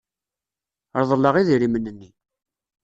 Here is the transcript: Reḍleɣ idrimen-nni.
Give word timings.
Reḍleɣ 1.01 1.35
idrimen-nni. 1.37 2.09